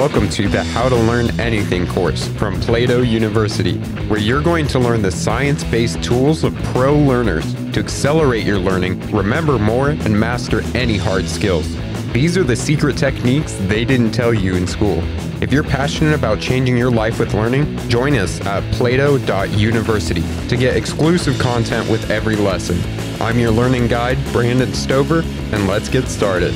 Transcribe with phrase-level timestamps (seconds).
[0.00, 3.76] Welcome to the How to Learn Anything course from Plato University,
[4.08, 8.58] where you're going to learn the science based tools of pro learners to accelerate your
[8.58, 11.76] learning, remember more, and master any hard skills.
[12.14, 15.02] These are the secret techniques they didn't tell you in school.
[15.42, 20.76] If you're passionate about changing your life with learning, join us at plato.university to get
[20.76, 22.80] exclusive content with every lesson.
[23.20, 25.20] I'm your learning guide, Brandon Stover,
[25.52, 26.54] and let's get started.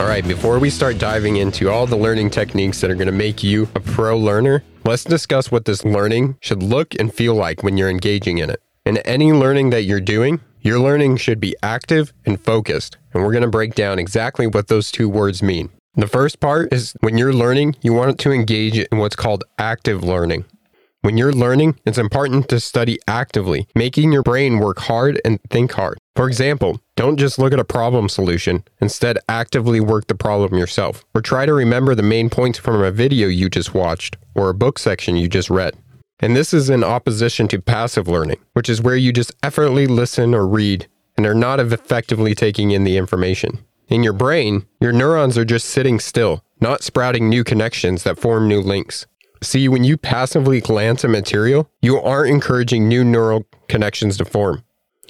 [0.00, 3.12] All right, before we start diving into all the learning techniques that are going to
[3.12, 7.62] make you a pro learner, let's discuss what this learning should look and feel like
[7.62, 8.62] when you're engaging in it.
[8.86, 13.32] In any learning that you're doing, your learning should be active and focused, and we're
[13.32, 15.68] going to break down exactly what those two words mean.
[15.96, 20.02] The first part is when you're learning, you want to engage in what's called active
[20.02, 20.46] learning.
[21.02, 25.72] When you're learning, it's important to study actively, making your brain work hard and think
[25.72, 25.96] hard.
[26.14, 31.02] For example, don't just look at a problem solution, instead, actively work the problem yourself,
[31.14, 34.54] or try to remember the main points from a video you just watched or a
[34.54, 35.74] book section you just read.
[36.18, 40.34] And this is in opposition to passive learning, which is where you just effortlessly listen
[40.34, 43.64] or read and are not effectively taking in the information.
[43.88, 48.46] In your brain, your neurons are just sitting still, not sprouting new connections that form
[48.46, 49.06] new links.
[49.42, 54.64] See, when you passively glance at material, you aren't encouraging new neural connections to form.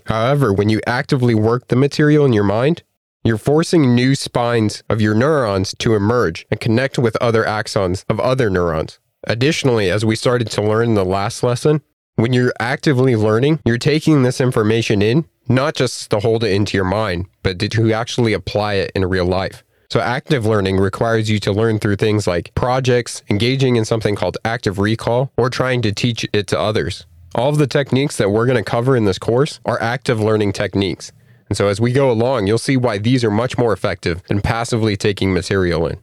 [0.05, 2.83] However, when you actively work the material in your mind,
[3.25, 8.21] you're forcing new spines of your neurons to emerge and connect with other axons of
[8.21, 8.99] other neurons.
[9.25, 11.83] Additionally, as we started to learn in the last lesson,
[12.15, 16.77] when you're actively learning, you're taking this information in, not just to hold it into
[16.77, 19.65] your mind, but to actually apply it in real life.
[19.91, 24.39] So, active learning requires you to learn through things like projects, engaging in something called
[24.45, 27.07] active recall, or trying to teach it to others.
[27.35, 30.53] All of the techniques that we're going to cover in this course are active learning
[30.53, 31.11] techniques.
[31.49, 34.41] And so, as we go along, you'll see why these are much more effective than
[34.41, 35.99] passively taking material in.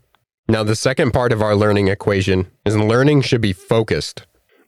[0.50, 4.28] Now, the second part of our learning equation is learning should be focused.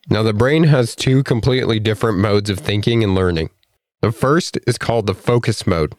[0.10, 3.50] Now, the brain has two completely different modes of thinking and learning.
[4.02, 5.94] The first is called the focus mode,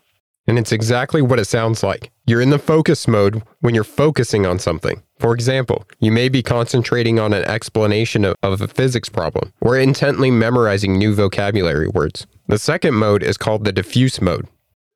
[0.46, 2.10] and it's exactly what it sounds like.
[2.30, 5.02] You're in the focus mode when you're focusing on something.
[5.18, 9.76] For example, you may be concentrating on an explanation of, of, a physics problem or
[9.76, 12.28] intently memorizing new vocabulary words.
[12.46, 14.46] The second mode is called the diffuse mode.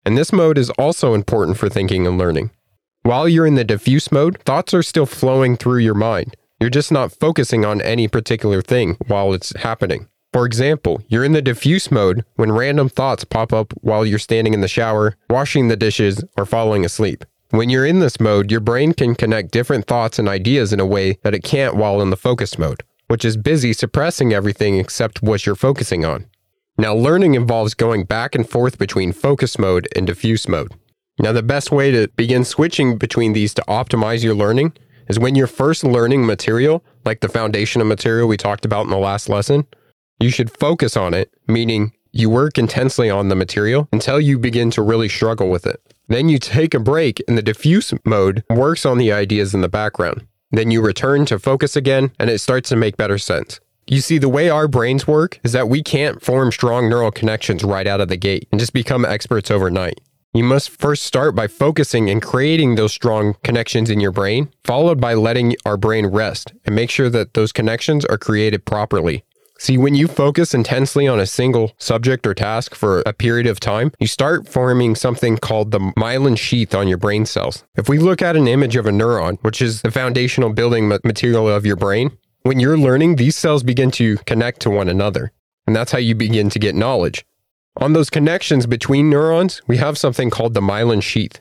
[0.07, 2.53] And this mode is also important for thinking and learning.
[3.03, 6.37] While you're in the diffuse mode, thoughts are still flowing through your mind.
[6.61, 10.07] You're just not focusing on any particular thing while it's happening.
[10.35, 14.53] For example, you're in the diffuse mode when random thoughts pop up while you're standing
[14.53, 17.25] in the shower, washing the dishes, or falling asleep.
[17.51, 20.87] When you're in this mode, your brain can connect different thoughts and ideas in a
[20.87, 25.23] way that it can't while in the focus mode, which is busy suppressing everything except
[25.23, 26.27] what you're focusing on.
[26.77, 30.73] Now, learning involves going back and forth between focus mode and diffuse mode.
[31.17, 34.73] Now, the best way to begin switching between these to optimize your learning
[35.07, 38.91] is when you're first learning material, like the foundation of material we talked about in
[38.91, 39.65] the last lesson,
[40.21, 44.71] you should focus on it, meaning you work intensely on the material until you begin
[44.71, 45.81] to really struggle with it.
[46.09, 49.69] Then you take a break and the diffuse mode works on the ideas in the
[49.69, 50.27] background.
[50.51, 53.59] Then you return to focus again and it starts to make better sense.
[53.87, 57.65] You see, the way our brains work is that we can't form strong neural connections
[57.65, 60.01] right out of the gate and just become experts overnight.
[60.33, 65.01] You must first start by focusing and creating those strong connections in your brain, followed
[65.01, 69.25] by letting our brain rest and make sure that those connections are created properly.
[69.59, 73.61] See, when you focus intensely on a single subject or task for a period of
[73.61, 77.65] time, you start forming something called the myelin sheath on your brain cells.
[77.77, 81.49] If we look at an image of a neuron, which is the foundational building material
[81.49, 85.33] of your brain, when you're learning, these cells begin to connect to one another.
[85.67, 87.25] And that's how you begin to get knowledge.
[87.79, 91.41] On those connections between neurons, we have something called the myelin sheath.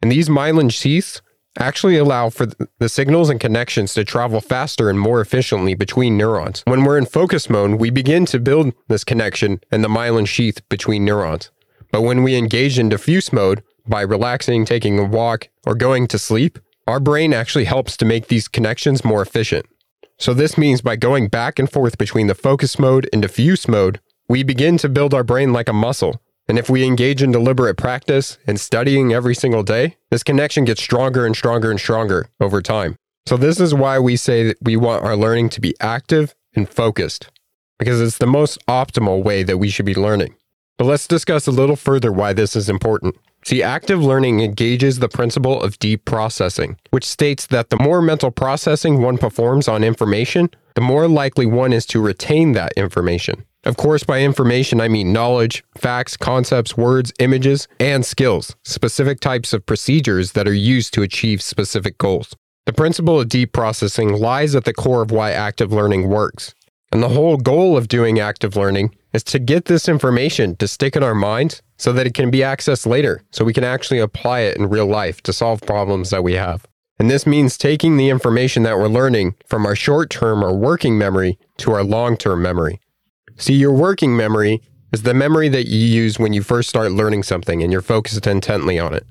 [0.00, 1.22] And these myelin sheaths
[1.58, 2.46] actually allow for
[2.78, 6.62] the signals and connections to travel faster and more efficiently between neurons.
[6.66, 10.66] When we're in focus mode, we begin to build this connection and the myelin sheath
[10.68, 11.50] between neurons.
[11.92, 16.18] But when we engage in diffuse mode, by relaxing, taking a walk, or going to
[16.18, 19.66] sleep, our brain actually helps to make these connections more efficient.
[20.18, 24.00] So, this means by going back and forth between the focus mode and diffuse mode,
[24.28, 27.76] we begin to build our brain like a muscle and if we engage in deliberate
[27.76, 32.60] practice and studying every single day, this connection gets stronger and stronger and stronger over
[32.60, 32.96] time.
[33.26, 36.68] So, this is why we say that we want our learning to be active and
[36.68, 37.30] focused,
[37.78, 40.34] because it's the most optimal way that we should be learning.
[40.76, 43.16] But let's discuss a little further why this is important.
[43.44, 48.30] See, active learning engages the principle of deep processing, which states that the more mental
[48.30, 53.44] processing one performs on information, the more likely one is to retain that information.
[53.64, 59.52] Of course, by information, I mean knowledge, facts, concepts, words, images, and skills, specific types
[59.52, 62.34] of procedures that are used to achieve specific goals.
[62.64, 66.54] The principle of deep processing lies at the core of why active learning works.
[66.92, 70.96] And the whole goal of doing active learning is to get this information to stick
[70.96, 74.40] in our minds so that it can be accessed later, so we can actually apply
[74.40, 76.66] it in real life to solve problems that we have.
[76.98, 80.96] And this means taking the information that we're learning from our short term or working
[80.96, 82.80] memory to our long term memory.
[83.36, 84.62] See, your working memory
[84.92, 88.26] is the memory that you use when you first start learning something and you're focused
[88.28, 89.04] intently on it.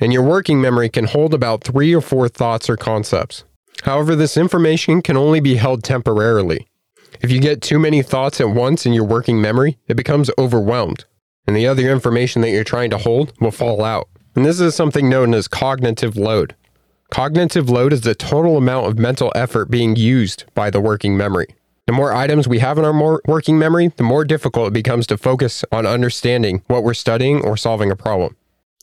[0.00, 3.44] And your working memory can hold about three or four thoughts or concepts.
[3.82, 6.66] However, this information can only be held temporarily.
[7.20, 11.04] If you get too many thoughts at once in your working memory, it becomes overwhelmed
[11.46, 14.08] and the other information that you're trying to hold will fall out.
[14.34, 16.54] And this is something known as cognitive load.
[17.10, 21.46] Cognitive load is the total amount of mental effort being used by the working memory.
[21.86, 25.16] The more items we have in our working memory, the more difficult it becomes to
[25.16, 28.36] focus on understanding what we're studying or solving a problem.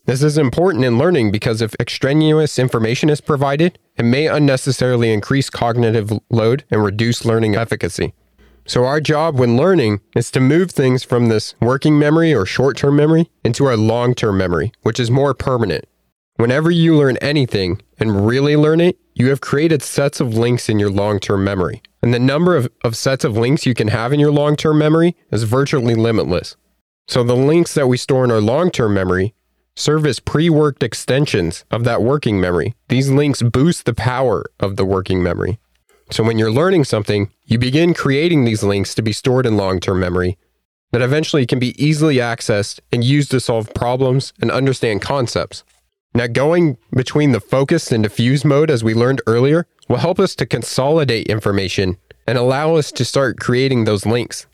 [0.06, 5.50] This is important in learning because if extraneous information is provided, it may unnecessarily increase
[5.50, 8.14] cognitive load and reduce learning efficacy.
[8.66, 12.78] So, our job when learning is to move things from this working memory or short
[12.78, 15.86] term memory into our long term memory, which is more permanent.
[16.38, 20.80] Whenever you learn anything and really learn it, you have created sets of links in
[20.80, 21.82] your long term memory.
[22.02, 24.78] And the number of, of sets of links you can have in your long term
[24.78, 26.56] memory is virtually limitless.
[27.08, 29.34] So, the links that we store in our long term memory
[29.76, 32.76] serve as pre worked extensions of that working memory.
[32.88, 35.60] These links boost the power of the working memory.
[36.14, 39.80] So when you're learning something, you begin creating these links to be stored in long
[39.80, 40.38] term memory
[40.92, 45.64] that eventually can be easily accessed and used to solve problems and understand concepts.
[46.14, 50.36] Now, going between the focused and diffuse mode, as we learned earlier, will help us
[50.36, 54.46] to consolidate information and allow us to start creating those links.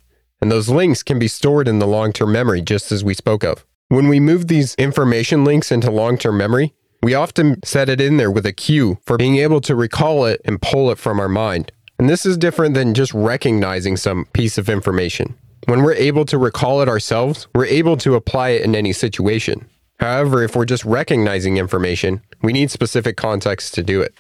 [0.42, 3.44] And those links can be stored in the long term memory, just as we spoke
[3.44, 3.66] of.
[3.90, 8.18] When we move these information links into long term memory, we often set it in
[8.18, 11.30] there with a cue for being able to recall it and pull it from our
[11.30, 11.72] mind.
[11.98, 15.36] And this is different than just recognizing some piece of information.
[15.66, 19.70] When we're able to recall it ourselves, we're able to apply it in any situation.
[20.00, 24.14] However, if we're just recognizing information, we need specific context to do it.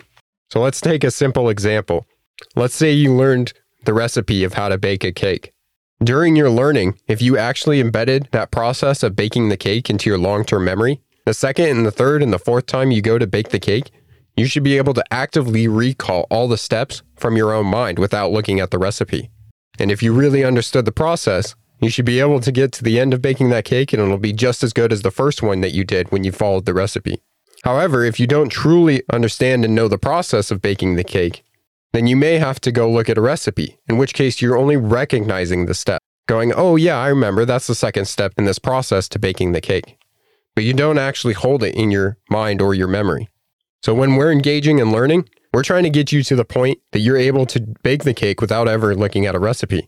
[0.49, 2.05] So let's take a simple example.
[2.55, 3.53] Let's say you learned
[3.85, 5.53] the recipe of how to bake a cake.
[6.03, 10.17] During your learning, if you actually embedded that process of baking the cake into your
[10.17, 13.27] long term memory, the second and the third and the fourth time you go to
[13.27, 13.91] bake the cake,
[14.35, 18.31] you should be able to actively recall all the steps from your own mind without
[18.31, 19.29] looking at the recipe.
[19.77, 22.99] And if you really understood the process, you should be able to get to the
[22.99, 25.61] end of baking that cake and it'll be just as good as the first one
[25.61, 27.21] that you did when you followed the recipe.
[27.63, 31.43] However, if you don't truly understand and know the process of baking the cake,
[31.93, 34.77] then you may have to go look at a recipe, in which case you're only
[34.77, 39.07] recognizing the step, going, oh, yeah, I remember that's the second step in this process
[39.09, 39.98] to baking the cake
[40.59, 43.29] but you don't actually hold it in your mind or your memory.
[43.81, 46.99] So when we're engaging and learning, we're trying to get you to the point that
[46.99, 49.87] you're able to bake the cake without ever looking at a recipe.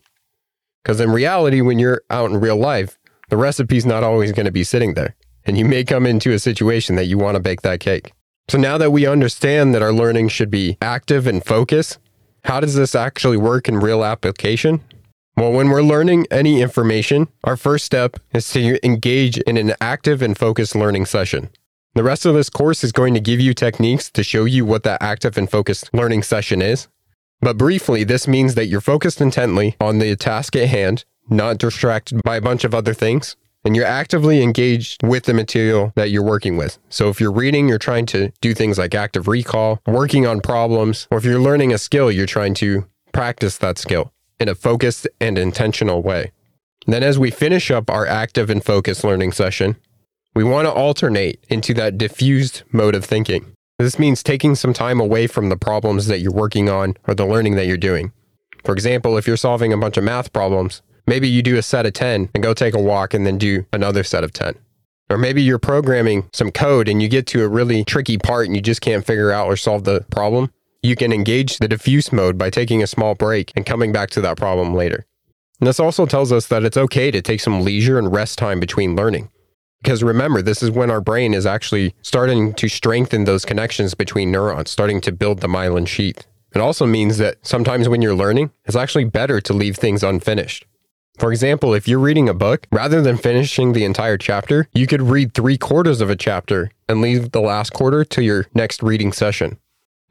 [0.82, 2.98] Because in reality, when you're out in real life,
[3.28, 5.14] the recipe's not always going to be sitting there.
[5.44, 8.10] And you may come into a situation that you want to bake that cake.
[8.48, 11.98] So now that we understand that our learning should be active and focused,
[12.44, 14.80] how does this actually work in real application?
[15.34, 20.20] Well, when we're learning any information, our first step is to engage in an active
[20.20, 21.48] and focused learning session.
[21.94, 24.82] The rest of this course is going to give you techniques to show you what
[24.82, 26.88] that active and focused learning session is.
[27.40, 32.22] But briefly, this means that you're focused intently on the task at hand, not distracted
[32.22, 36.22] by a bunch of other things, and you're actively engaged with the material that you're
[36.22, 36.78] working with.
[36.90, 41.08] So if you're reading, you're trying to do things like active recall, working on problems,
[41.10, 45.06] or if you're learning a skill, you're trying to practice that skill in a focused
[45.20, 46.32] and intentional way.
[46.86, 49.76] Then, as we finish up our active and focused learning session,
[50.34, 53.52] we want to alternate into that diffused mode of thinking.
[53.78, 57.26] This means taking some time away from the problems that you're working on or the
[57.26, 58.12] learning that you're doing.
[58.64, 61.86] For example, if you're solving a bunch of math problems, maybe you do a set
[61.86, 64.54] of 10 and go take a walk and then do another set of 10.
[65.10, 68.56] Or maybe you're programming some code and you get to a really tricky part and
[68.56, 72.36] you just can't figure out or solve the problem you can engage the diffuse mode
[72.36, 75.06] by taking a small break and coming back to that problem later.
[75.60, 78.58] And this also tells us that it's okay to take some leisure and rest time
[78.58, 79.30] between learning.
[79.80, 84.32] Because remember, this is when our brain is actually starting to strengthen those connections between
[84.32, 86.26] neurons, starting to build the myelin sheath.
[86.54, 90.66] It also means that sometimes when you're learning, it's actually better to leave things unfinished.
[91.18, 95.02] For example, if you're reading a book, rather than finishing the entire chapter, you could
[95.02, 99.12] read three quarters of a chapter and leave the last quarter to your next reading
[99.12, 99.58] session.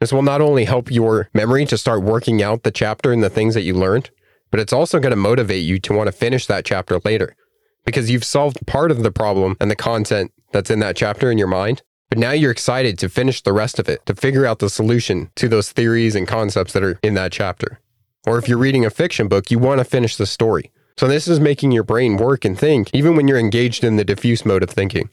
[0.02, 3.30] This will not only help your memory to start working out the chapter and the
[3.30, 4.10] things that you learned,
[4.50, 7.36] but it's also going to motivate you to want to finish that chapter later
[7.84, 11.38] because you've solved part of the problem and the content that's in that chapter in
[11.38, 11.82] your mind.
[12.08, 15.30] But now you're excited to finish the rest of it, to figure out the solution
[15.36, 17.78] to those theories and concepts that are in that chapter.
[18.26, 20.72] Or if you're reading a fiction book, you want to finish the story.
[20.96, 24.04] So this is making your brain work and think, even when you're engaged in the
[24.04, 25.10] diffuse mode of thinking.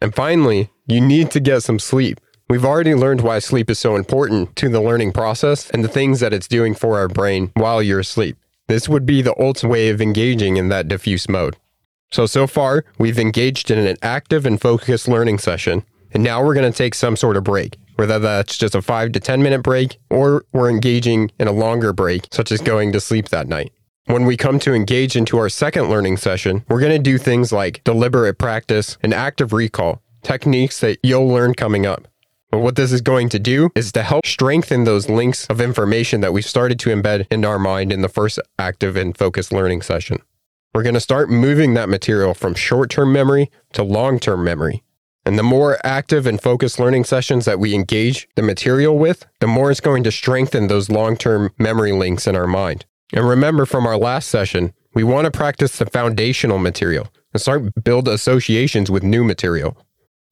[0.00, 2.18] And finally, you need to get some sleep.
[2.50, 6.18] We've already learned why sleep is so important to the learning process and the things
[6.18, 8.36] that it's doing for our brain while you're asleep.
[8.66, 11.56] This would be the ultimate way of engaging in that diffuse mode.
[12.10, 16.54] So, so far, we've engaged in an active and focused learning session, and now we're
[16.54, 19.62] going to take some sort of break, whether that's just a 5 to 10 minute
[19.62, 23.72] break or we're engaging in a longer break, such as going to sleep that night.
[24.06, 27.52] When we come to engage into our second learning session, we're going to do things
[27.52, 32.08] like deliberate practice and active recall, techniques that you'll learn coming up.
[32.50, 36.20] But what this is going to do is to help strengthen those links of information
[36.20, 39.82] that we've started to embed in our mind in the first active and focused learning
[39.82, 40.18] session.
[40.74, 44.82] We're going to start moving that material from short term memory to long term memory.
[45.24, 49.46] And the more active and focused learning sessions that we engage the material with, the
[49.46, 52.84] more it's going to strengthen those long term memory links in our mind.
[53.12, 57.84] And remember from our last session, we want to practice the foundational material and start
[57.84, 59.76] build associations with new material.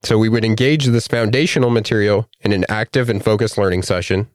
[0.03, 4.27] So we would engage this foundational material in an active and focused learning session,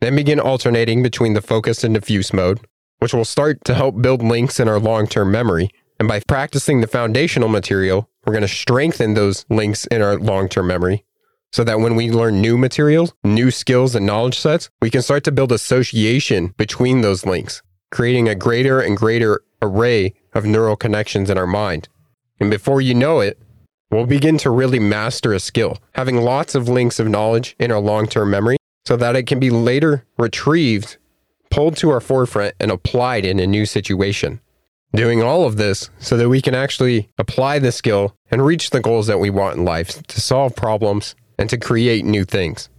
[0.00, 2.60] then begin alternating between the focused and diffuse mode,
[2.98, 5.70] which will start to help build links in our long-term memory.
[5.98, 10.66] And by practicing the foundational material, we're going to strengthen those links in our long-term
[10.66, 11.04] memory
[11.50, 15.24] so that when we learn new materials, new skills and knowledge sets, we can start
[15.24, 21.30] to build association between those links creating a greater and greater array of neural connections
[21.30, 21.88] in our mind.
[22.40, 23.38] And before you know it,
[23.90, 27.80] we'll begin to really master a skill, having lots of links of knowledge in our
[27.80, 30.96] long term memory so that it can be later retrieved,
[31.50, 34.40] pulled to our forefront, and applied in a new situation.
[34.94, 38.80] Doing all of this so that we can actually apply the skill and reach the
[38.80, 42.70] goals that we want in life to solve problems and to create new things.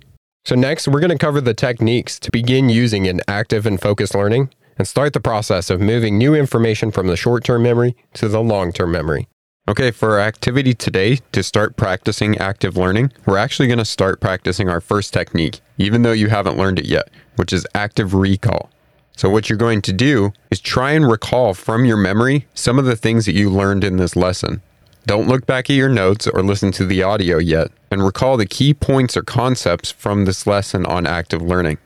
[0.46, 4.16] So, next, we're going to cover the techniques to begin using in active and focused
[4.16, 4.50] learning
[4.80, 8.42] and start the process of moving new information from the short term memory to the
[8.42, 9.28] long term memory.
[9.70, 14.20] Okay, for our activity today to start practicing active learning, we're actually going to start
[14.20, 18.72] practicing our first technique, even though you haven't learned it yet, which is active recall.
[19.16, 22.86] So, what you're going to do is try and recall from your memory some of
[22.86, 24.64] the things that you learned in this lesson.
[25.06, 28.48] Don't look back at your notes or listen to the audio yet, and recall the
[28.48, 31.78] key points or concepts from this lesson on active learning.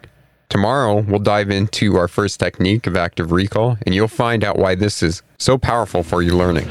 [0.48, 4.74] Tomorrow, we'll dive into our first technique of active recall, and you'll find out why
[4.74, 6.70] this is so powerful for your learning.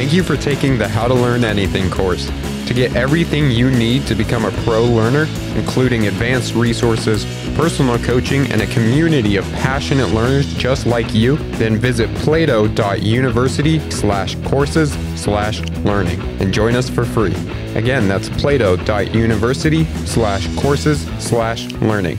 [0.00, 2.26] Thank you for taking the How to Learn Anything course.
[2.68, 8.50] To get everything you need to become a pro learner, including advanced resources, personal coaching,
[8.50, 14.90] and a community of passionate learners just like you, then visit plato.university slash courses
[15.20, 17.34] slash learning and join us for free.
[17.74, 22.18] Again, that's plato.university slash courses slash learning.